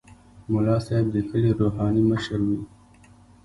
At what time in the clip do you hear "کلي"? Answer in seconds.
1.29-1.51